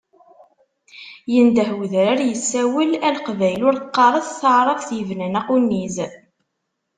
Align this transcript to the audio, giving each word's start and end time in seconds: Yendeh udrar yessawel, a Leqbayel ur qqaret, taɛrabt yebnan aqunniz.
Yendeh 1.33 1.71
udrar 1.81 2.19
yessawel, 2.29 2.91
a 3.07 3.09
Leqbayel 3.15 3.61
ur 3.69 3.77
qqaret, 3.91 4.37
taɛrabt 4.41 4.89
yebnan 4.97 5.39
aqunniz. 5.39 5.95